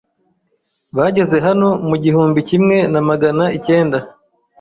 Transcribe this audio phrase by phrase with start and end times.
[0.97, 3.97] Bageze hano mu gihumbi kimwe namagana ikenda.